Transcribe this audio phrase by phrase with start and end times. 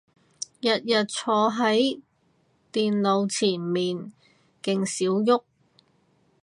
[0.61, 2.01] 日日坐係
[2.73, 4.11] 電腦前面
[4.63, 5.43] 勁少郁